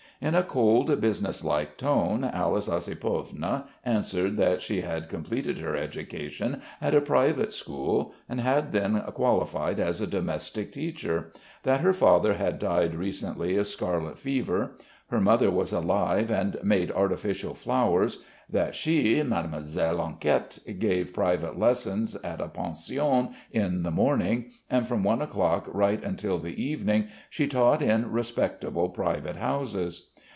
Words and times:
In 0.23 0.35
a 0.35 0.43
cold, 0.43 1.01
business 1.01 1.43
like 1.43 1.77
tone 1.77 2.23
Alice 2.23 2.69
Ossipovna 2.69 3.65
answered 3.83 4.37
that 4.37 4.61
she 4.61 4.81
had 4.81 5.09
completed 5.09 5.57
her 5.57 5.75
education 5.75 6.61
at 6.79 6.93
a 6.93 7.01
private 7.01 7.51
school, 7.51 8.13
and 8.29 8.39
had 8.39 8.71
then 8.71 9.01
qualified 9.15 9.79
as 9.79 9.99
a 9.99 10.05
domestic 10.05 10.71
teacher, 10.73 11.31
that 11.63 11.81
her 11.81 11.91
father 11.91 12.35
had 12.35 12.59
died 12.59 12.93
recently 12.93 13.57
of 13.57 13.65
scarlet 13.65 14.19
fever, 14.19 14.73
her 15.07 15.19
mother 15.19 15.49
was 15.51 15.73
alive 15.73 16.29
and 16.29 16.55
made 16.63 16.89
artificial 16.91 17.55
flowers, 17.55 18.23
that 18.47 18.75
she, 18.75 19.21
Mademoiselle 19.23 19.99
Enquette, 20.05 20.59
gave 20.79 21.13
private 21.13 21.57
lessons 21.57 22.15
at 22.17 22.39
a 22.39 22.47
pension 22.47 23.29
in 23.51 23.81
the 23.83 23.91
morning, 23.91 24.51
and 24.69 24.87
from 24.87 25.03
one 25.03 25.21
o'clock 25.21 25.65
right 25.71 26.03
until 26.03 26.37
the 26.39 26.61
evening 26.63 27.07
she 27.29 27.47
taught 27.47 27.81
in 27.81 28.09
respectable 28.11 28.87
private 28.89 29.37
houses. 29.37 30.09